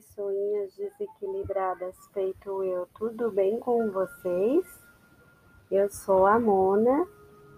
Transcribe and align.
pessoinhas 0.00 0.74
desequilibradas 0.76 1.94
feito 2.14 2.64
eu, 2.64 2.88
tudo 2.94 3.30
bem 3.30 3.60
com 3.60 3.90
vocês? 3.90 4.66
Eu 5.70 5.90
sou 5.90 6.26
a 6.26 6.38
Mona 6.40 7.06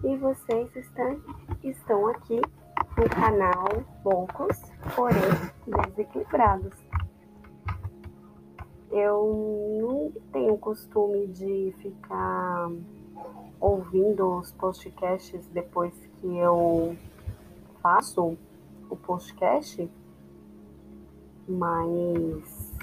e 0.03 0.17
vocês 0.17 0.69
estão, 0.75 2.09
aqui 2.09 2.41
no 2.97 3.09
canal 3.09 3.69
Poucos, 4.03 4.59
porém 4.93 5.87
desequilibrados. 5.87 6.73
Eu 8.91 9.71
não 9.81 10.21
tenho 10.33 10.57
costume 10.57 11.27
de 11.27 11.73
ficar 11.77 12.69
ouvindo 13.57 14.37
os 14.37 14.51
podcasts 14.51 15.47
depois 15.47 15.93
que 16.19 16.37
eu 16.37 16.97
faço 17.81 18.37
o 18.89 18.97
podcast 18.97 19.89
mas 21.47 22.73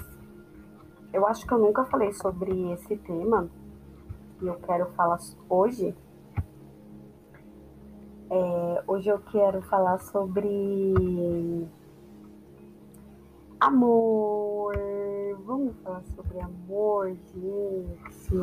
eu 1.13 1.27
acho 1.27 1.45
que 1.45 1.53
eu 1.53 1.57
nunca 1.57 1.83
falei 1.85 2.13
sobre 2.13 2.71
esse 2.71 2.95
tema 2.95 3.49
e 4.41 4.47
eu 4.47 4.55
quero 4.55 4.87
falar 4.91 5.19
hoje. 5.49 5.95
É, 8.29 8.83
hoje 8.87 9.09
eu 9.09 9.19
quero 9.19 9.61
falar 9.63 9.99
sobre 9.99 11.67
amor. 13.59 14.73
Vamos 15.45 15.75
falar 15.83 16.01
sobre 16.15 16.39
amor, 16.39 17.13
gente. 17.33 18.35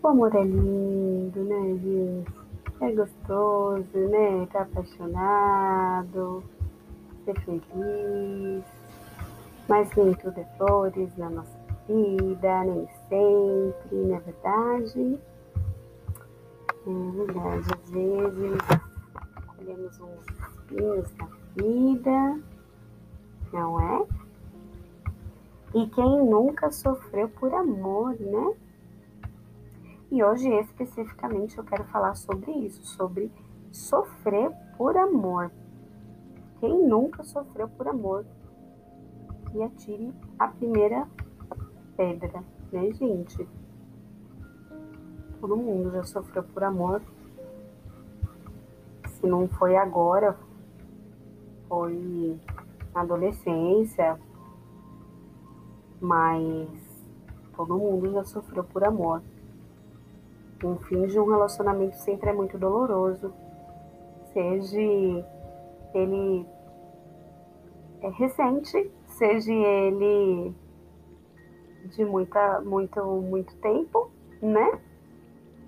O 0.00 0.08
amor 0.08 0.34
é 0.34 0.44
lindo, 0.44 1.42
né, 1.44 1.78
gente? 1.82 2.32
É 2.80 2.92
gostoso, 2.92 3.98
né? 4.08 4.46
Tá 4.52 4.62
apaixonado, 4.62 6.42
ser 7.24 7.38
feliz. 7.40 8.64
Mas 9.68 9.94
nem 9.96 10.12
tudo 10.14 10.38
é 10.38 10.44
flores 10.56 11.16
na 11.16 11.30
nossa 11.30 11.58
vida, 11.86 12.64
nem 12.64 12.88
sempre, 13.08 13.96
não 13.96 14.16
é 14.16 14.20
verdade? 14.20 15.20
É 16.86 17.10
verdade, 17.16 17.66
às 17.74 17.90
vezes 17.90 18.58
colhemos 19.56 20.00
uns 20.00 20.26
espinhos 20.26 21.10
da 21.12 21.28
vida, 21.56 22.40
não 23.52 23.80
é? 23.80 24.06
E 25.74 25.86
quem 25.86 26.26
nunca 26.26 26.70
sofreu 26.70 27.28
por 27.28 27.54
amor, 27.54 28.14
né? 28.20 28.54
E 30.10 30.22
hoje, 30.22 30.48
especificamente, 30.60 31.56
eu 31.56 31.64
quero 31.64 31.84
falar 31.84 32.14
sobre 32.14 32.50
isso, 32.50 32.84
sobre 32.84 33.32
sofrer 33.70 34.50
por 34.76 34.96
amor. 34.96 35.50
Quem 36.62 36.86
nunca 36.86 37.24
sofreu 37.24 37.68
por 37.70 37.88
amor? 37.88 38.24
E 39.52 39.60
atire 39.64 40.14
a 40.38 40.46
primeira 40.46 41.08
pedra, 41.96 42.44
né, 42.70 42.88
gente? 42.92 43.48
Todo 45.40 45.56
mundo 45.56 45.90
já 45.90 46.04
sofreu 46.04 46.44
por 46.44 46.62
amor. 46.62 47.02
Se 49.08 49.26
não 49.26 49.48
foi 49.48 49.74
agora, 49.74 50.38
foi 51.68 52.38
na 52.94 53.00
adolescência, 53.00 54.16
mas 56.00 56.68
todo 57.56 57.76
mundo 57.76 58.08
já 58.12 58.22
sofreu 58.22 58.62
por 58.62 58.84
amor. 58.84 59.20
O 60.62 60.76
fim 60.84 61.08
de 61.08 61.18
um 61.18 61.28
relacionamento 61.28 61.96
sempre 61.96 62.30
é 62.30 62.32
muito 62.32 62.56
doloroso, 62.56 63.34
seja 64.32 64.78
ele 65.94 66.46
recente, 68.10 68.90
seja 69.06 69.52
ele 69.52 70.54
de 71.94 72.04
muita, 72.04 72.60
muito, 72.60 73.04
muito 73.04 73.54
tempo, 73.56 74.10
né? 74.40 74.80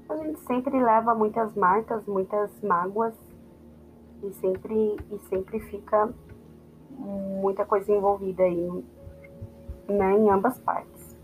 A 0.08 0.16
gente 0.16 0.40
sempre 0.40 0.82
leva 0.82 1.14
muitas 1.14 1.54
marcas, 1.54 2.06
muitas 2.06 2.50
mágoas 2.62 3.14
e 4.22 4.32
sempre, 4.34 4.96
e 5.10 5.18
sempre 5.28 5.60
fica 5.60 6.12
muita 6.90 7.64
coisa 7.64 7.90
envolvida 7.92 8.42
aí, 8.42 8.84
né, 9.88 10.12
em 10.12 10.30
ambas 10.30 10.58
partes. 10.58 11.16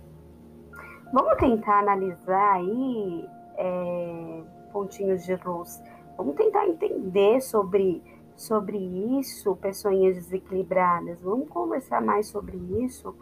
Vamos 1.12 1.36
tentar 1.38 1.80
analisar 1.80 2.54
aí 2.54 3.28
é, 3.56 4.42
pontinhos 4.72 5.24
de 5.24 5.36
luz. 5.44 5.82
Vamos 6.16 6.36
tentar 6.36 6.66
entender 6.66 7.40
sobre, 7.40 8.02
sobre 8.40 8.78
isso, 9.18 9.54
pessoinhas 9.56 10.16
desequilibradas. 10.16 11.20
Vamos 11.20 11.46
conversar 11.50 12.00
mais 12.00 12.26
sobre 12.28 12.56
isso. 12.82 13.14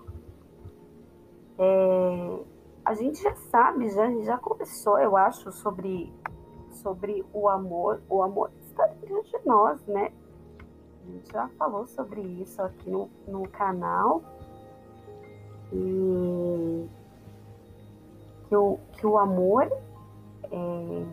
É, 1.59 2.39
a 2.84 2.95
gente 2.95 3.21
já 3.21 3.34
sabe, 3.34 3.91
já, 3.91 4.09
já 4.23 4.39
conversou, 4.39 4.97
eu 5.01 5.17
acho, 5.17 5.51
sobre, 5.51 6.12
sobre 6.71 7.27
o 7.33 7.49
amor. 7.49 8.01
O 8.09 8.23
amor 8.23 8.53
está 8.61 8.87
dentro 8.87 9.25
de 9.25 9.45
nós, 9.45 9.84
né? 9.89 10.12
A 11.03 11.11
gente 11.11 11.33
já 11.33 11.49
falou 11.59 11.84
sobre 11.89 12.21
isso 12.21 12.62
aqui 12.62 12.89
no, 12.89 13.11
no 13.27 13.43
canal. 13.49 14.23
E 15.73 16.87
que 18.49 18.55
o, 18.55 18.78
que 18.93 19.05
o 19.05 19.19
amor 19.19 19.65
é, 20.45 21.05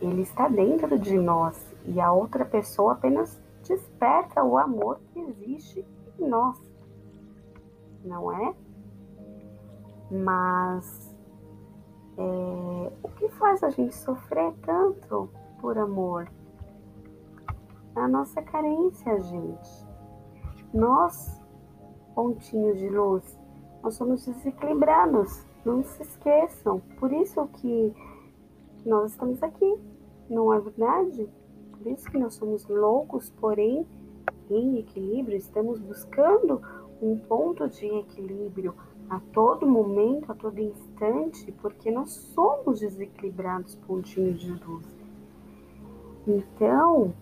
ele 0.00 0.22
está 0.22 0.48
dentro 0.48 0.98
de 0.98 1.16
nós 1.16 1.75
e 1.86 2.00
a 2.00 2.12
outra 2.12 2.44
pessoa 2.44 2.92
apenas 2.92 3.40
desperta 3.66 4.42
o 4.42 4.58
amor 4.58 5.00
que 5.12 5.20
existe 5.20 5.84
em 6.18 6.28
nós, 6.28 6.58
não 8.04 8.32
é? 8.32 8.54
Mas 10.10 11.16
é, 12.18 12.92
o 13.02 13.08
que 13.08 13.28
faz 13.30 13.62
a 13.62 13.70
gente 13.70 13.94
sofrer 13.94 14.52
tanto 14.62 15.28
por 15.60 15.76
amor? 15.78 16.30
A 17.94 18.06
nossa 18.06 18.42
carência, 18.42 19.20
gente. 19.20 19.86
Nós, 20.72 21.42
pontinhos 22.14 22.78
de 22.78 22.88
luz, 22.88 23.38
nós 23.82 23.94
somos 23.94 24.26
desequilibrados. 24.26 25.44
Não 25.64 25.82
se 25.82 26.02
esqueçam. 26.02 26.80
Por 26.98 27.12
isso 27.12 27.46
que 27.54 27.94
nós 28.84 29.12
estamos 29.12 29.42
aqui, 29.42 29.78
não 30.28 30.52
é 30.52 30.60
verdade? 30.60 31.28
Por 31.86 31.92
isso 31.92 32.10
que 32.10 32.18
nós 32.18 32.34
somos 32.34 32.66
loucos, 32.66 33.30
porém 33.38 33.86
em 34.50 34.78
equilíbrio, 34.80 35.38
estamos 35.38 35.78
buscando 35.78 36.60
um 37.00 37.16
ponto 37.16 37.68
de 37.68 37.86
equilíbrio 37.86 38.74
a 39.08 39.20
todo 39.32 39.64
momento, 39.68 40.32
a 40.32 40.34
todo 40.34 40.58
instante, 40.58 41.52
porque 41.62 41.92
nós 41.92 42.10
somos 42.10 42.80
desequilibrados 42.80 43.76
pontinhos 43.86 44.40
de 44.40 44.52
luz. 44.52 44.84
Então, 46.26 47.14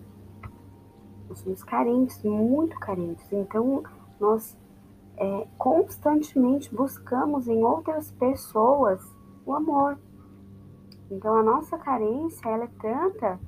nós 1.29 1.37
somos 1.41 1.63
carentes, 1.63 2.23
muito 2.23 2.75
carentes. 2.79 3.31
Então, 3.31 3.83
nós 4.19 4.57
é, 5.15 5.47
constantemente 5.59 6.73
buscamos 6.73 7.47
em 7.47 7.63
outras 7.63 8.09
pessoas 8.13 8.99
o 9.45 9.53
amor, 9.53 9.99
então 11.11 11.37
a 11.37 11.43
nossa 11.43 11.77
carência 11.77 12.49
ela 12.49 12.63
é 12.63 12.69
tanta 12.81 13.39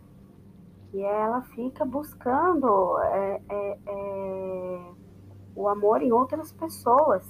que 0.90 1.02
ela 1.02 1.42
fica 1.42 1.86
buscando 1.86 3.00
é, 3.00 3.42
é, 3.50 3.80
é, 3.86 4.92
o 5.56 5.68
amor 5.68 6.02
em 6.02 6.12
outras 6.12 6.52
pessoas. 6.52 7.26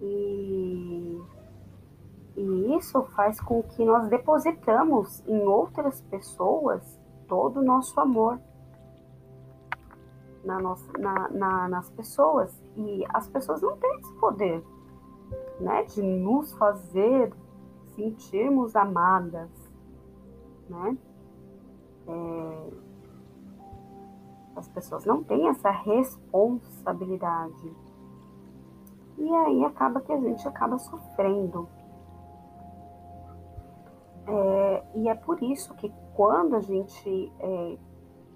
E, 0.00 1.20
e 2.36 2.76
isso 2.76 3.02
faz 3.16 3.40
com 3.40 3.62
que 3.62 3.84
nós 3.84 4.08
depositamos 4.08 5.22
em 5.26 5.40
outras 5.42 6.00
pessoas 6.02 6.98
todo 7.28 7.60
o 7.60 7.64
nosso 7.64 7.98
amor 8.00 8.38
na 10.44 10.60
nossa, 10.60 10.90
na, 10.98 11.28
na, 11.30 11.68
nas 11.68 11.90
pessoas. 11.90 12.62
E 12.76 13.04
as 13.08 13.28
pessoas 13.28 13.62
não 13.62 13.76
têm 13.76 13.98
esse 14.00 14.12
poder 14.14 14.62
né, 15.60 15.84
de 15.84 16.02
nos 16.02 16.52
fazer 16.54 17.32
sentirmos 17.94 18.74
amadas, 18.76 19.50
né? 20.68 20.96
É, 22.06 22.33
as 24.56 24.68
pessoas 24.68 25.04
não 25.04 25.22
têm 25.22 25.48
essa 25.48 25.70
responsabilidade. 25.70 27.72
E 29.18 29.34
aí 29.34 29.64
acaba 29.64 30.00
que 30.00 30.12
a 30.12 30.20
gente 30.20 30.46
acaba 30.46 30.78
sofrendo. 30.78 31.68
É, 34.26 34.84
e 34.96 35.08
é 35.08 35.14
por 35.14 35.42
isso 35.42 35.74
que 35.74 35.92
quando 36.14 36.56
a 36.56 36.60
gente 36.60 37.32
é, 37.38 37.78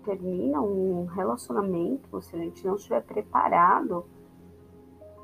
termina 0.05 0.61
um 0.61 1.07
relacionamento, 1.07 2.21
se 2.23 2.37
a 2.37 2.39
gente 2.39 2.67
não 2.67 2.77
estiver 2.77 3.03
preparado 3.03 4.05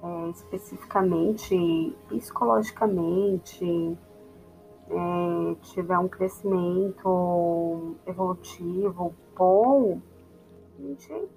é, 0.03 0.31
especificamente, 0.31 1.97
psicologicamente, 2.09 3.99
é, 4.89 5.55
tiver 5.63 5.99
um 5.99 6.09
crescimento 6.09 7.97
evolutivo 8.07 9.15
bom, 9.37 10.01
gente 10.83 11.29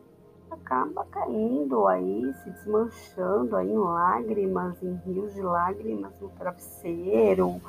acaba 0.50 1.06
caindo 1.06 1.88
aí, 1.88 2.34
se 2.44 2.50
desmanchando 2.50 3.56
aí 3.56 3.69
em 3.69 3.78
lágrimas, 3.78 4.81
em 4.81 4.95
rios 5.06 5.34
de 5.34 5.42
lágrimas 5.42 6.13
no 6.19 6.30
travesseiro, 6.30 7.62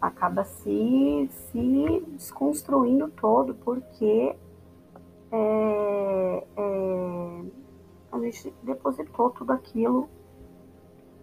acaba 0.00 0.44
se, 0.44 1.28
se 1.30 2.04
desconstruindo 2.08 3.08
todo, 3.08 3.54
porque 3.54 4.36
é, 5.30 6.46
é, 6.56 7.44
a 8.12 8.18
gente 8.18 8.54
depositou 8.62 9.30
tudo 9.30 9.52
aquilo, 9.52 10.08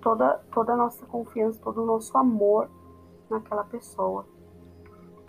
toda, 0.01 0.41
toda 0.51 0.73
a 0.73 0.77
nossa 0.77 1.05
confiança, 1.05 1.59
todo 1.61 1.83
o 1.83 1.85
nosso 1.85 2.17
amor 2.17 2.69
naquela 3.29 3.63
pessoa. 3.63 4.25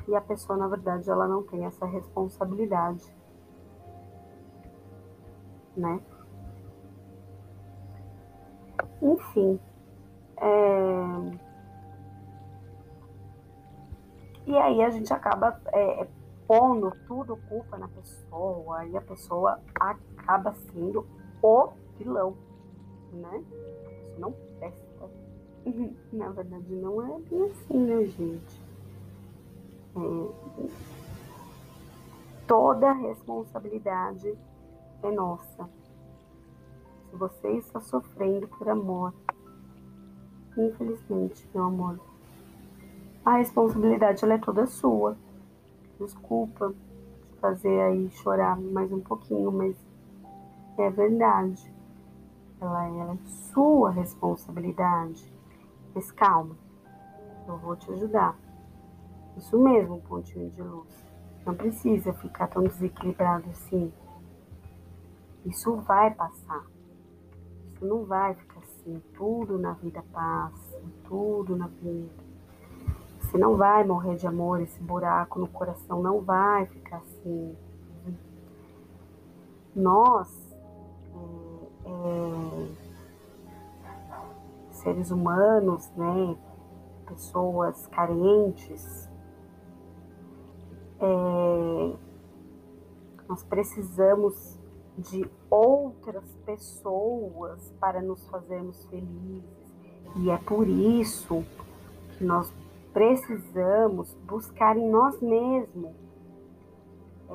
E 0.09 0.17
a 0.17 0.21
pessoa, 0.21 0.57
na 0.57 0.67
verdade, 0.67 1.09
ela 1.09 1.29
não 1.29 1.43
tem 1.43 1.65
essa 1.65 1.87
responsabilidade 1.87 3.15
né? 5.77 6.01
Enfim. 9.01 9.59
É... 10.37 11.53
E 14.47 14.57
aí 14.57 14.83
a 14.83 14.91
gente 14.91 15.13
acaba 15.13 15.61
é, 15.73 16.07
pondo 16.47 16.93
tudo 17.07 17.37
culpa 17.49 17.79
na 17.79 17.89
pessoa 17.89 18.85
e 18.87 18.97
a 18.97 19.01
pessoa 19.01 19.61
acaba 19.75 20.53
sendo 20.53 21.07
o 21.43 21.73
vilão, 21.97 22.37
né? 23.13 23.45
Isso 24.03 24.21
não 24.21 24.33
presta. 24.59 24.83
Na 26.13 26.29
verdade, 26.31 26.75
não 26.75 27.03
é 27.03 27.21
bem 27.21 27.51
assim, 27.51 27.79
né, 27.79 28.05
gente? 28.05 28.63
É... 29.97 30.71
Toda 32.47 32.93
responsabilidade 32.93 34.37
é 35.03 35.11
nossa. 35.11 35.69
Se 37.11 37.17
você 37.17 37.49
está 37.53 37.81
sofrendo 37.81 38.49
por 38.49 38.69
amor, 38.69 39.13
infelizmente, 40.57 41.49
meu 41.55 41.65
amor, 41.65 42.01
a 43.25 43.37
responsabilidade 43.37 44.25
ela 44.25 44.35
é 44.35 44.39
toda 44.39 44.67
sua. 44.67 45.17
Desculpa 45.99 46.75
te 47.27 47.37
fazer 47.37 47.81
aí 47.81 48.11
chorar 48.11 48.59
mais 48.61 48.93
um 48.93 49.01
pouquinho, 49.01 49.53
mas 49.53 49.77
é 50.79 50.91
verdade. 50.91 51.73
Ela, 52.61 52.87
ela 52.87 53.13
é 53.15 53.27
sua 53.53 53.91
responsabilidade. 53.91 55.33
Mas 55.95 56.11
calma, 56.11 56.57
eu 57.47 57.57
vou 57.59 57.77
te 57.77 57.91
ajudar. 57.93 58.37
Isso 59.37 59.59
mesmo, 59.59 60.01
pontinho 60.01 60.51
de 60.51 60.63
luz. 60.63 61.05
Não 61.45 61.55
precisa 61.55 62.13
ficar 62.15 62.49
tão 62.49 62.63
desequilibrado 62.63 63.49
assim. 63.51 63.93
Isso 65.45 65.77
vai 65.77 66.13
passar. 66.15 66.65
Isso 67.75 67.85
não 67.85 68.05
vai 68.05 68.35
ficar 68.35 68.61
assim. 68.61 69.03
Tudo 69.15 69.59
na 69.59 69.73
vida 69.73 70.05
passa. 70.13 70.81
Tudo 71.09 71.57
na 71.57 71.67
vida. 71.67 72.23
Você 73.21 73.39
não 73.39 73.57
vai 73.57 73.85
morrer 73.85 74.17
de 74.17 74.27
amor. 74.27 74.61
Esse 74.61 74.81
buraco 74.81 75.39
no 75.39 75.49
coração 75.49 76.03
não 76.03 76.21
vai 76.21 76.67
ficar 76.67 76.99
assim. 76.99 77.57
Nós, 79.75 80.55
é, 81.85 81.89
é, 81.89 82.69
seres 84.71 85.11
humanos, 85.11 85.91
né? 85.97 86.37
Pessoas 87.07 87.87
carentes, 87.89 89.09
é, 91.01 91.97
nós 93.29 93.43
precisamos 93.43 94.62
de 94.99 95.29
outras 95.51 96.25
pessoas 96.45 97.73
para 97.81 98.01
nos 98.03 98.27
fazermos 98.29 98.85
felizes. 98.87 99.45
E 100.17 100.31
é 100.31 100.37
por 100.37 100.69
isso 100.69 101.45
que 102.17 102.25
nós 102.25 102.53
precisamos 102.93 104.15
buscar 104.27 104.77
em 104.77 104.91
nós 104.91 105.21
mesmos 105.21 105.93
é, 107.29 107.33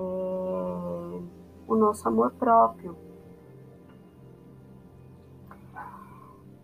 o 1.67 1.75
nosso 1.75 2.07
amor 2.07 2.31
próprio. 2.33 2.95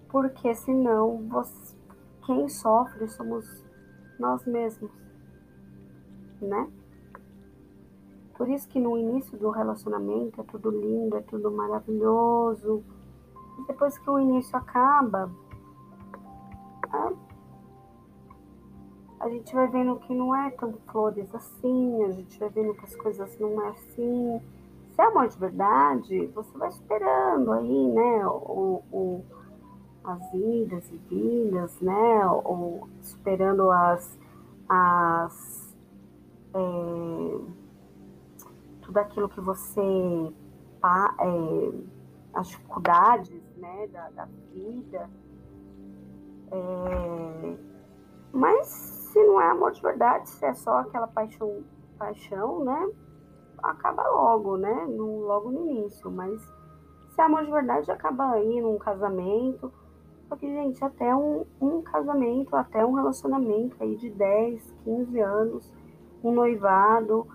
Porque 0.09 0.53
senão 0.53 1.27
você, 1.27 1.75
quem 2.25 2.47
sofre 2.47 3.07
somos 3.07 3.63
nós 4.19 4.45
mesmos, 4.45 4.91
né? 6.39 6.71
Por 8.35 8.49
isso 8.49 8.67
que 8.67 8.79
no 8.79 8.97
início 8.97 9.37
do 9.37 9.49
relacionamento 9.49 10.41
é 10.41 10.43
tudo 10.43 10.71
lindo, 10.71 11.15
é 11.17 11.21
tudo 11.21 11.51
maravilhoso. 11.51 12.83
E 13.59 13.67
depois 13.67 13.97
que 13.97 14.09
o 14.09 14.19
início 14.19 14.57
acaba, 14.57 15.31
a, 16.91 17.11
a 19.19 19.29
gente 19.29 19.53
vai 19.53 19.67
vendo 19.67 19.97
que 19.97 20.13
não 20.13 20.35
é 20.35 20.49
tão 20.51 20.73
flores 20.91 21.33
assim, 21.33 22.03
a 22.03 22.11
gente 22.11 22.39
vai 22.39 22.49
vendo 22.49 22.73
que 22.73 22.85
as 22.85 22.95
coisas 22.95 23.39
não 23.39 23.61
é 23.61 23.69
assim. 23.69 24.41
Se 24.95 25.01
é 25.01 25.05
amor 25.05 25.27
de 25.27 25.37
verdade, 25.37 26.27
você 26.27 26.57
vai 26.57 26.69
esperando 26.69 27.51
aí, 27.51 27.87
né, 27.87 28.27
o, 28.27 28.83
o 28.91 29.23
as 30.03 30.33
idas 30.33 30.91
e 30.91 30.97
vindas, 31.09 31.79
né, 31.79 32.27
ou 32.27 32.87
superando 33.01 33.71
as, 33.71 34.19
as 34.67 35.73
é, 36.53 37.39
tudo 38.83 38.97
aquilo 38.97 39.29
que 39.29 39.41
você 39.41 40.33
é, 41.19 41.71
as 42.33 42.47
dificuldades 42.47 43.41
né, 43.57 43.87
da, 43.87 44.09
da 44.09 44.27
vida. 44.51 45.09
É, 46.51 47.57
mas 48.31 48.67
se 48.67 49.23
não 49.23 49.39
é 49.39 49.49
amor 49.49 49.71
de 49.71 49.81
verdade, 49.81 50.29
se 50.29 50.45
é 50.45 50.53
só 50.53 50.79
aquela 50.79 51.07
paixão, 51.07 51.63
paixão, 51.97 52.63
né? 52.63 52.91
Acaba 53.61 54.07
logo, 54.09 54.57
né? 54.57 54.85
No, 54.87 55.21
logo 55.21 55.51
no 55.51 55.69
início. 55.69 56.11
Mas 56.11 56.41
se 57.11 57.21
é 57.21 57.23
amor 57.23 57.45
de 57.45 57.51
verdade, 57.51 57.91
acaba 57.91 58.31
aí 58.31 58.59
num 58.61 58.77
casamento. 58.77 59.71
Porque, 60.27 60.47
gente, 60.47 60.83
até 60.83 61.15
um, 61.15 61.45
um 61.61 61.81
casamento, 61.81 62.55
até 62.55 62.83
um 62.83 62.93
relacionamento 62.93 63.75
aí 63.79 63.95
de 63.95 64.09
10, 64.09 64.75
15 64.83 65.19
anos, 65.19 65.71
um 66.23 66.33
noivado, 66.33 67.27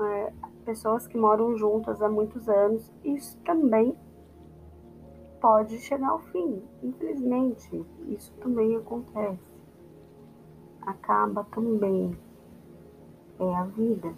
é, 0.00 0.32
pessoas 0.66 1.06
que 1.06 1.16
moram 1.16 1.56
juntas 1.56 2.02
há 2.02 2.08
muitos 2.08 2.48
anos, 2.48 2.92
isso 3.04 3.38
também 3.44 3.96
pode 5.40 5.78
chegar 5.78 6.08
ao 6.08 6.18
fim. 6.18 6.60
Infelizmente, 6.82 7.86
isso 8.08 8.32
também 8.40 8.74
acontece. 8.76 9.54
Acaba 10.82 11.44
também. 11.44 12.18
É 13.38 13.54
a 13.54 13.62
vida. 13.64 14.12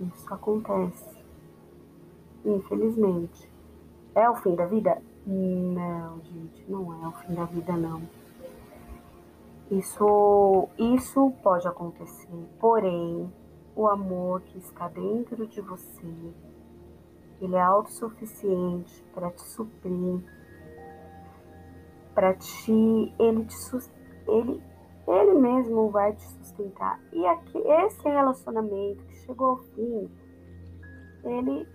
Isso 0.00 0.32
acontece. 0.32 1.18
Infelizmente. 2.44 3.50
É 4.14 4.28
o 4.28 4.34
fim 4.36 4.54
da 4.54 4.64
vida? 4.64 5.00
Não, 5.26 6.20
gente, 6.22 6.64
não 6.66 7.04
é 7.04 7.08
o 7.08 7.12
fim 7.12 7.34
da 7.34 7.44
vida, 7.44 7.76
não. 7.76 8.02
Isso, 9.70 10.68
isso 10.76 11.32
pode 11.44 11.68
acontecer, 11.68 12.48
porém, 12.58 13.30
o 13.74 13.86
amor 13.86 14.40
que 14.42 14.58
está 14.58 14.88
dentro 14.88 15.46
de 15.46 15.60
você. 15.60 16.32
Ele 17.40 17.56
é 17.56 17.60
autossuficiente 17.60 19.02
para 19.14 19.30
te 19.30 19.42
suprir, 19.42 20.22
para 22.14 22.34
te, 22.34 23.14
ele 23.18 23.44
te 23.44 23.56
ele 24.28 24.62
ele 25.08 25.34
mesmo 25.34 25.90
vai 25.90 26.12
te 26.12 26.22
sustentar. 26.22 27.00
E 27.12 27.26
aqui 27.26 27.58
esse 27.58 28.02
relacionamento 28.02 29.02
que 29.04 29.16
chegou 29.16 29.48
ao 29.48 29.56
fim, 29.56 30.10
ele 31.24 31.66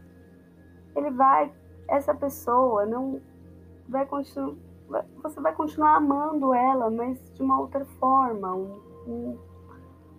ele 0.95 1.11
vai 1.11 1.51
essa 1.87 2.13
pessoa 2.13 2.85
não 2.85 3.21
vai 3.89 4.05
continuar 4.05 4.55
você 5.21 5.41
vai 5.41 5.53
continuar 5.53 5.95
amando 5.95 6.53
ela, 6.53 6.89
mas 6.89 7.19
de 7.33 7.41
uma 7.41 7.59
outra 7.59 7.83
forma, 7.99 8.53
um, 8.53 8.79
um, 9.07 9.37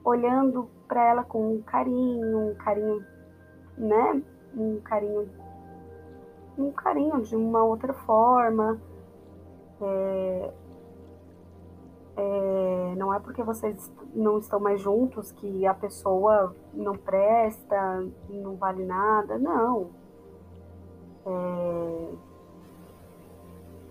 olhando 0.05 0.69
para 0.87 1.05
ela 1.05 1.25
com 1.25 1.55
um 1.55 1.63
carinho, 1.63 2.51
um 2.51 2.55
carinho, 2.55 3.05
né? 3.77 4.23
Um 4.57 4.81
carinho, 4.81 5.29
um 6.57 6.71
carinho 6.73 7.23
de 7.23 7.37
uma 7.37 7.63
outra 7.65 7.93
forma. 7.93 8.81
É, 9.81 10.53
é, 12.17 12.95
não 12.97 13.13
é 13.13 13.21
porque 13.21 13.43
vocês 13.43 13.93
não 14.15 14.39
estão 14.39 14.59
mais 14.59 14.81
juntos 14.81 15.33
que 15.33 15.67
a 15.67 15.75
pessoa 15.75 16.55
não 16.73 16.95
presta, 16.95 18.07
não 18.31 18.57
vale 18.57 18.85
nada, 18.85 19.39
não. 19.39 19.91
É, 21.27 22.15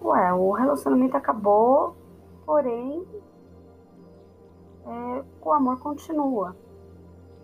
ué, 0.02 0.34
o 0.34 0.52
relacionamento 0.52 1.16
acabou, 1.18 1.96
porém 2.46 3.06
é, 4.88 5.24
o 5.42 5.52
amor 5.52 5.80
continua 5.80 6.56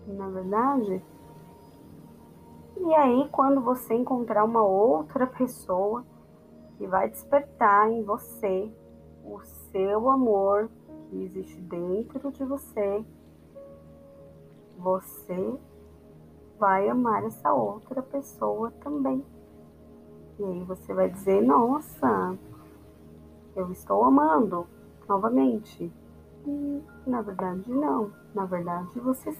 na 0.06 0.28
verdade. 0.28 1.02
E 2.76 2.94
aí, 2.94 3.28
quando 3.30 3.60
você 3.60 3.94
encontrar 3.94 4.44
uma 4.44 4.62
outra 4.62 5.26
pessoa 5.26 6.04
que 6.76 6.86
vai 6.86 7.08
despertar 7.08 7.90
em 7.90 8.02
você 8.02 8.72
o 9.24 9.40
seu 9.70 10.10
amor 10.10 10.68
que 11.08 11.22
existe 11.22 11.60
dentro 11.60 12.32
de 12.32 12.44
você, 12.44 13.04
você 14.78 15.58
vai 16.58 16.88
amar 16.88 17.24
essa 17.24 17.52
outra 17.52 18.02
pessoa 18.02 18.70
também. 18.82 19.24
E 20.38 20.44
aí 20.44 20.64
você 20.64 20.92
vai 20.92 21.08
dizer: 21.08 21.42
Nossa, 21.42 22.36
eu 23.54 23.70
estou 23.70 24.04
amando 24.04 24.66
novamente. 25.08 25.92
E, 26.46 26.82
na 27.06 27.22
verdade, 27.22 27.70
não. 27.70 28.10
Na 28.34 28.44
verdade, 28.44 28.98
você, 28.98 29.36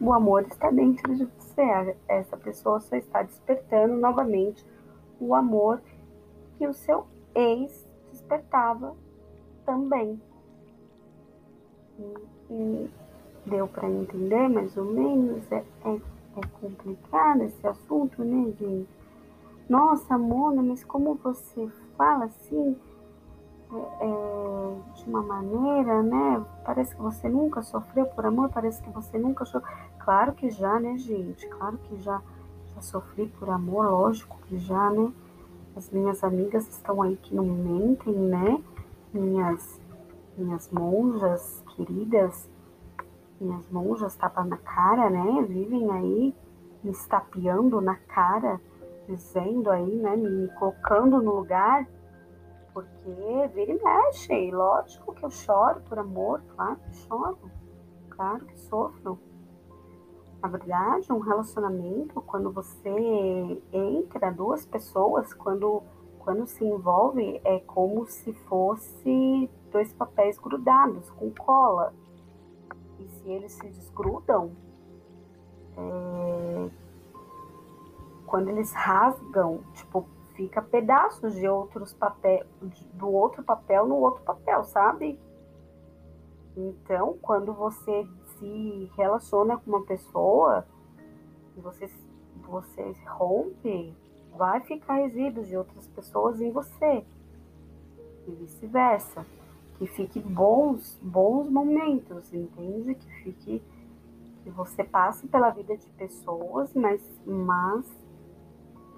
o 0.00 0.12
amor 0.12 0.42
está 0.42 0.70
dentro 0.70 1.14
de 1.16 1.24
você. 1.24 1.96
Essa 2.08 2.36
pessoa 2.36 2.80
só 2.80 2.96
está 2.96 3.22
despertando 3.22 3.94
novamente 3.94 4.64
o 5.20 5.34
amor 5.34 5.80
que 6.58 6.66
o 6.66 6.74
seu 6.74 7.06
ex 7.34 7.86
despertava 8.10 8.94
também. 9.64 10.20
E, 11.98 12.14
e 12.50 12.90
deu 13.46 13.66
para 13.68 13.88
entender 13.88 14.48
mais 14.48 14.76
ou 14.76 14.84
menos? 14.84 15.50
É, 15.50 15.64
é, 15.84 15.94
é 15.94 16.46
complicado 16.60 17.42
esse 17.42 17.66
assunto, 17.66 18.22
né, 18.22 18.52
gente? 18.58 18.88
Nossa, 19.68 20.16
Mona, 20.16 20.62
mas 20.62 20.84
como 20.84 21.14
você 21.14 21.68
fala 21.96 22.26
assim, 22.26 22.76
é, 23.72 24.94
de 24.94 25.08
uma 25.08 25.22
maneira, 25.22 26.02
né? 26.02 26.44
Parece 26.64 26.94
que 26.94 27.02
você 27.02 27.28
nunca 27.28 27.62
sofreu 27.62 28.06
por 28.06 28.26
amor, 28.26 28.48
parece 28.50 28.82
que 28.82 28.90
você 28.90 29.18
nunca 29.18 29.44
chorou. 29.44 29.66
Claro 29.98 30.32
que 30.32 30.50
já, 30.50 30.78
né, 30.78 30.96
gente? 30.96 31.46
Claro 31.48 31.78
que 31.78 31.96
já, 31.96 32.22
já 32.74 32.82
sofri 32.82 33.26
por 33.38 33.50
amor, 33.50 33.86
lógico 33.86 34.38
que 34.46 34.58
já, 34.58 34.90
né? 34.90 35.12
As 35.76 35.90
minhas 35.90 36.24
amigas 36.24 36.66
estão 36.68 37.02
aí 37.02 37.16
que 37.16 37.34
não 37.34 37.44
mentem, 37.44 38.14
né? 38.14 38.62
Minhas, 39.12 39.80
minhas 40.36 40.70
monjas 40.70 41.62
queridas, 41.74 42.48
minhas 43.40 43.68
monjas 43.70 44.14
tapa 44.16 44.44
na 44.44 44.56
cara, 44.56 45.10
né? 45.10 45.42
Vivem 45.48 45.90
aí 45.90 46.34
me 46.82 46.90
estapeando 46.92 47.80
na 47.80 47.96
cara 47.96 48.60
dizendo 49.08 49.70
aí, 49.70 49.96
né, 49.96 50.16
me 50.16 50.48
colocando 50.58 51.22
no 51.22 51.36
lugar, 51.36 51.86
porque 52.76 53.48
vira 53.54 53.72
e 53.72 53.82
mexe. 53.82 54.34
E 54.34 54.50
lógico 54.50 55.14
que 55.14 55.24
eu 55.24 55.30
choro 55.30 55.80
por 55.88 55.98
amor, 55.98 56.42
claro 56.54 56.76
que 56.76 56.94
choro, 56.94 57.50
claro 58.10 58.44
que 58.44 58.58
sofro. 58.58 59.18
Na 60.42 60.48
verdade, 60.48 61.10
um 61.10 61.20
relacionamento, 61.20 62.20
quando 62.20 62.52
você 62.52 63.62
entra 63.72 64.30
duas 64.30 64.66
pessoas, 64.66 65.32
quando, 65.32 65.82
quando 66.18 66.46
se 66.46 66.66
envolve, 66.66 67.40
é 67.44 67.60
como 67.60 68.06
se 68.06 68.34
fosse 68.34 69.50
dois 69.72 69.90
papéis 69.94 70.38
grudados 70.38 71.08
com 71.12 71.30
cola. 71.30 71.94
E 73.00 73.08
se 73.08 73.30
eles 73.30 73.52
se 73.52 73.66
desgrudam, 73.70 74.50
é, 75.78 76.70
quando 78.26 78.48
eles 78.50 78.70
rasgam, 78.74 79.60
tipo, 79.72 80.06
fica 80.36 80.60
pedaços 80.60 81.34
de 81.34 81.48
outros 81.48 81.92
papéis, 81.94 82.46
do 82.92 83.08
outro 83.08 83.42
papel 83.42 83.86
no 83.86 83.96
outro 83.96 84.22
papel, 84.22 84.62
sabe? 84.64 85.18
Então, 86.56 87.18
quando 87.20 87.52
você 87.52 88.06
se 88.38 88.90
relaciona 88.96 89.56
com 89.56 89.70
uma 89.70 89.84
pessoa, 89.84 90.66
você, 91.56 91.90
você 92.36 92.94
rompe, 93.06 93.94
vai 94.36 94.60
ficar 94.60 94.94
resíduos 94.96 95.48
de 95.48 95.56
outras 95.56 95.86
pessoas 95.88 96.40
em 96.40 96.50
você. 96.50 97.04
E 98.26 98.30
vice-versa. 98.30 99.24
Que 99.78 99.86
fique 99.86 100.18
bons, 100.20 100.98
bons 101.02 101.50
momentos, 101.50 102.32
entende? 102.32 102.94
Que 102.94 103.22
fique 103.22 103.62
que 104.42 104.50
você 104.50 104.84
passe 104.84 105.26
pela 105.26 105.50
vida 105.50 105.76
de 105.76 105.88
pessoas, 105.90 106.72
mas, 106.72 107.02
mas 107.26 107.84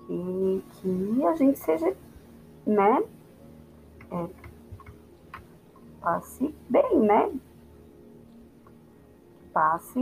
e 0.09 0.63
que 0.73 1.25
a 1.27 1.35
gente 1.35 1.59
seja, 1.59 1.95
né, 2.67 3.05
é, 4.11 4.29
passe 6.01 6.55
bem, 6.69 7.01
né? 7.01 7.33
Passe 9.53 10.01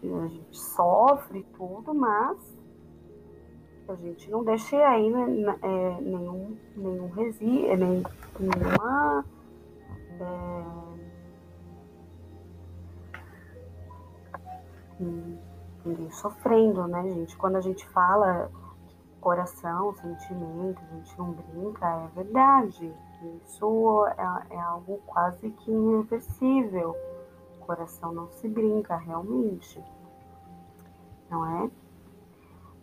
que 0.00 0.12
a 0.12 0.26
gente 0.26 0.56
sofre 0.56 1.46
tudo, 1.56 1.94
mas 1.94 2.54
a 3.88 3.94
gente 3.96 4.30
não 4.30 4.42
deixe 4.42 4.76
aí 4.76 5.10
né, 5.10 5.58
é, 5.62 6.00
nenhum, 6.00 6.56
nenhum 6.74 7.08
resíduo, 7.10 7.70
é, 7.70 7.76
nem, 7.76 8.02
nenhuma 8.40 9.24
é, 10.20 10.64
hum, 15.00 15.36
sofrendo, 16.12 16.86
né, 16.86 17.02
gente? 17.08 17.36
Quando 17.36 17.56
a 17.56 17.60
gente 17.60 17.86
fala 17.88 18.50
coração, 19.20 19.94
sentimento, 19.94 20.82
a 20.82 20.94
gente 20.96 21.18
não 21.18 21.32
brinca, 21.32 21.86
é 21.86 22.08
verdade. 22.14 22.92
Isso 23.42 24.06
é, 24.18 24.54
é 24.54 24.60
algo 24.60 25.00
quase 25.06 25.50
que 25.50 25.70
irreversível. 25.70 26.94
O 27.58 27.64
coração 27.64 28.12
não 28.12 28.28
se 28.32 28.46
brinca, 28.46 28.96
realmente. 28.96 29.82
Não 31.30 31.46
é? 31.46 31.70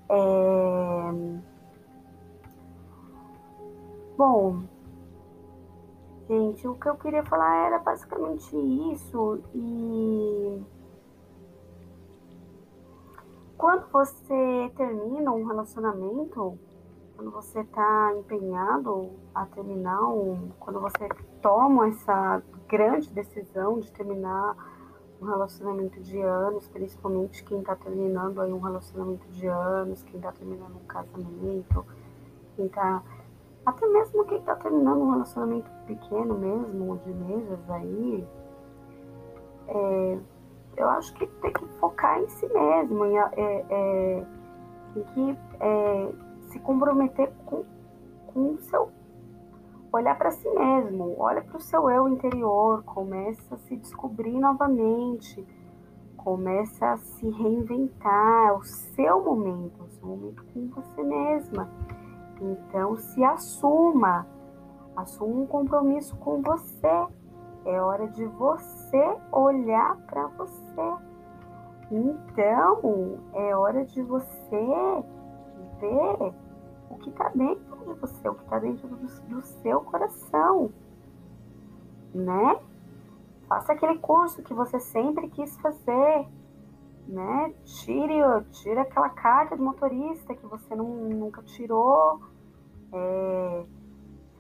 é... 0.10 1.12
Bom, 4.18 4.64
gente, 6.28 6.68
o 6.68 6.74
que 6.76 6.90
eu 6.90 6.96
queria 6.96 7.24
falar 7.24 7.68
era 7.68 7.80
basicamente 7.80 8.56
isso 8.92 9.40
e 9.54 10.64
quando 13.62 13.86
você 13.92 14.72
termina 14.76 15.32
um 15.32 15.46
relacionamento, 15.46 16.58
quando 17.16 17.30
você 17.30 17.60
está 17.60 18.12
empenhado 18.18 19.12
a 19.36 19.46
terminar, 19.46 20.02
um, 20.02 20.50
quando 20.60 20.80
você 20.80 21.08
toma 21.44 21.90
essa 21.90 22.42
grande 22.68 23.12
decisão 23.12 23.80
de 23.80 23.92
terminar 23.92 24.56
um 25.22 25.26
relacionamento 25.26 26.02
de 26.02 26.20
anos, 26.20 26.68
principalmente 26.70 27.44
quem 27.44 27.60
está 27.60 27.76
terminando 27.76 28.42
aí 28.42 28.52
um 28.52 28.58
relacionamento 28.58 29.28
de 29.28 29.46
anos, 29.46 30.02
quem 30.02 30.16
está 30.16 30.32
terminando 30.32 30.78
um 30.78 30.88
casamento, 30.88 31.86
quem 32.56 32.66
está 32.66 33.04
até 33.64 33.88
mesmo 33.88 34.26
quem 34.26 34.40
está 34.40 34.56
terminando 34.56 35.02
um 35.02 35.12
relacionamento 35.12 35.70
pequeno 35.86 36.34
mesmo, 36.34 36.98
de 36.98 37.14
meses 37.14 37.70
aí, 37.70 38.28
é, 39.68 40.20
eu 40.82 40.90
acho 40.90 41.14
que 41.14 41.28
tem 41.28 41.54
que 41.54 41.66
focar 41.80 42.20
em 42.20 42.28
si 42.30 42.48
mesmo, 42.48 43.06
em, 43.06 43.18
é, 43.18 43.66
é, 43.70 44.26
que 45.14 45.38
é, 45.60 46.12
se 46.50 46.60
comprometer 46.60 47.32
com, 47.46 47.64
com 48.28 48.52
o 48.52 48.58
seu. 48.60 48.90
Olhar 49.94 50.18
para 50.18 50.32
si 50.32 50.50
mesmo, 50.50 51.16
olha 51.20 51.42
para 51.42 51.58
o 51.58 51.60
seu 51.60 51.90
eu 51.90 52.08
interior, 52.08 52.82
começa 52.84 53.56
a 53.56 53.58
se 53.58 53.76
descobrir 53.76 54.40
novamente, 54.40 55.46
começa 56.16 56.94
a 56.94 56.98
se 56.98 57.30
reinventar, 57.30 58.48
é 58.48 58.54
o 58.54 58.64
seu 58.64 59.22
momento, 59.22 59.84
o 59.84 59.90
seu 59.90 60.08
momento 60.08 60.46
com 60.54 60.68
você 60.70 61.04
mesma. 61.04 61.70
Então 62.40 62.96
se 62.96 63.22
assuma, 63.22 64.26
assuma 64.96 65.42
um 65.42 65.46
compromisso 65.46 66.16
com 66.16 66.42
você 66.42 67.08
é 67.66 67.80
hora 67.80 68.08
de 68.08 68.26
você 68.26 69.18
olhar 69.32 69.96
para 70.08 70.28
você. 70.28 70.61
Então, 71.92 73.20
é 73.34 73.56
hora 73.56 73.86
de 73.86 74.02
você 74.02 75.04
ver 75.80 76.34
o 76.90 76.98
que 76.98 77.10
está 77.10 77.30
dentro 77.30 77.78
de 77.78 78.00
você, 78.00 78.30
o 78.30 78.36
que 78.36 78.44
está 78.44 78.60
dentro 78.60 78.88
do, 78.88 78.96
do, 78.98 79.42
seu 79.42 79.82
coração, 79.82 80.72
né? 82.14 82.60
Faça 83.48 83.74
aquele 83.74 83.98
curso 84.00 84.42
que 84.42 84.54
você 84.54 84.80
sempre 84.80 85.28
quis 85.30 85.58
fazer, 85.58 86.28
né? 87.08 87.54
Tire, 87.66 88.22
tire 88.52 88.80
aquela 88.80 89.10
carta 89.10 89.58
de 89.58 89.62
motorista 89.62 90.34
que 90.34 90.46
você 90.46 90.74
não, 90.76 90.86
nunca 90.86 91.42
tirou. 91.44 92.22
É, 92.94 93.66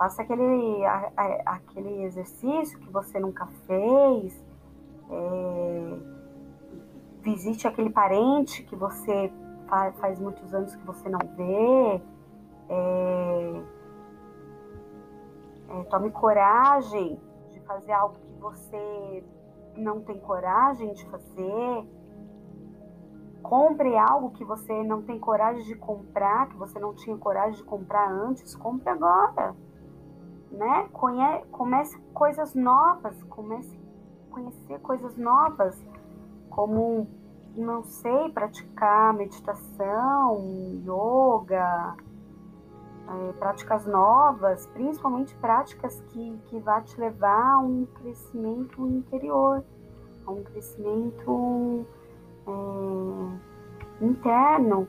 Faça 0.01 0.23
aquele, 0.23 0.83
a, 0.83 1.11
a, 1.15 1.25
aquele 1.57 2.01
exercício 2.01 2.79
que 2.79 2.89
você 2.89 3.19
nunca 3.19 3.45
fez. 3.67 4.43
É, 5.11 6.20
visite 7.21 7.67
aquele 7.67 7.89
parente 7.89 8.63
que 8.63 8.75
você 8.75 9.31
faz, 9.99 10.19
muitos 10.19 10.53
anos 10.53 10.75
que 10.75 10.85
você 10.85 11.07
não 11.07 11.19
vê. 11.35 12.01
É, 12.67 13.61
é, 15.69 15.83
tome 15.83 16.11
coragem 16.11 17.19
de 17.51 17.59
fazer 17.61 17.93
algo 17.93 18.15
que 18.15 18.33
você 18.39 19.23
não 19.77 20.01
tem 20.01 20.19
coragem 20.19 20.93
de 20.93 21.05
fazer. 21.05 21.87
Compre 23.41 23.97
algo 23.97 24.31
que 24.31 24.43
você 24.43 24.83
não 24.83 25.01
tem 25.01 25.17
coragem 25.17 25.63
de 25.63 25.75
comprar, 25.75 26.47
que 26.49 26.57
você 26.57 26.79
não 26.79 26.93
tinha 26.93 27.17
coragem 27.17 27.55
de 27.55 27.63
comprar 27.63 28.11
antes, 28.11 28.55
compre 28.55 28.89
agora. 28.89 29.55
Né? 30.51 30.89
Conhe 30.91 31.45
comece 31.51 31.97
coisas 32.13 32.53
novas, 32.53 33.23
comece 33.23 33.79
a 34.29 34.33
conhecer 34.33 34.79
coisas 34.81 35.17
novas, 35.17 35.81
como, 36.51 37.07
não 37.55 37.83
sei, 37.83 38.29
praticar 38.29 39.13
meditação, 39.13 40.81
yoga, 40.85 41.95
é, 43.07 43.33
práticas 43.33 43.85
novas, 43.85 44.67
principalmente 44.67 45.35
práticas 45.37 45.99
que, 46.09 46.37
que 46.45 46.59
vá 46.59 46.81
te 46.81 46.99
levar 46.99 47.55
a 47.55 47.59
um 47.59 47.85
crescimento 47.85 48.85
interior, 48.87 49.63
a 50.25 50.31
um 50.31 50.43
crescimento 50.43 51.85
é, 52.47 54.05
interno, 54.05 54.87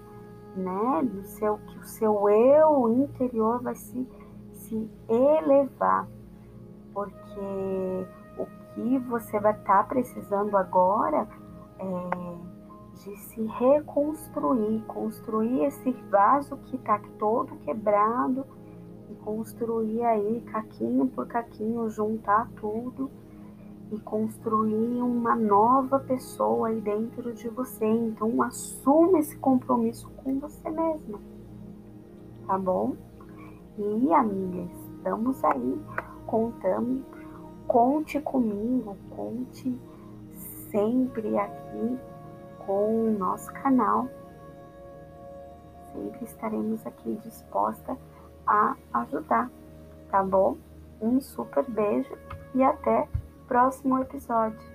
né? 0.54 1.02
Do 1.04 1.25
seu, 1.25 1.59
que 1.59 1.78
o 1.78 1.85
seu 1.85 2.28
eu 2.28 2.88
interior 2.92 3.62
vai 3.62 3.75
se, 3.75 4.07
se 4.52 4.90
elevar, 5.09 6.07
porque 6.92 8.07
o 8.38 8.47
que 8.75 8.99
você 8.99 9.40
vai 9.40 9.52
estar 9.52 9.83
tá 9.83 9.85
precisando 9.85 10.57
agora 10.57 11.26
é 11.82 12.32
de 12.94 13.16
se 13.16 13.42
reconstruir, 13.42 14.82
construir 14.86 15.64
esse 15.64 15.90
vaso 16.10 16.56
que 16.66 16.76
está 16.76 17.00
todo 17.18 17.56
quebrado 17.64 18.44
e 19.10 19.14
construir 19.16 20.04
aí 20.04 20.40
caquinho 20.42 21.08
por 21.08 21.26
caquinho, 21.26 21.88
juntar 21.90 22.48
tudo 22.60 23.10
e 23.90 23.98
construir 24.00 25.02
uma 25.02 25.34
nova 25.34 25.98
pessoa 25.98 26.68
aí 26.68 26.80
dentro 26.80 27.32
de 27.32 27.48
você. 27.48 27.84
Então 27.86 28.40
assuma 28.42 29.18
esse 29.18 29.36
compromisso 29.36 30.08
com 30.18 30.38
você 30.38 30.70
mesma, 30.70 31.18
tá 32.46 32.56
bom? 32.58 32.94
E 33.78 34.12
amigas, 34.12 34.70
estamos 34.96 35.42
aí 35.44 35.80
contando, 36.26 37.04
conte 37.66 38.20
comigo, 38.20 38.96
conte 39.10 39.76
sempre 40.73 41.38
aqui 41.38 41.99
com 42.67 43.07
o 43.07 43.19
nosso 43.19 43.52
canal. 43.52 44.09
Sempre 45.93 46.25
estaremos 46.25 46.85
aqui 46.87 47.21
disposta 47.23 47.97
a 48.47 48.75
ajudar, 48.95 49.50
tá 50.11 50.23
bom? 50.25 50.57
Um 51.00 51.21
super 51.21 51.64
beijo 51.69 52.17
e 52.55 52.62
até 52.62 53.07
próximo 53.47 53.99
episódio. 54.00 54.72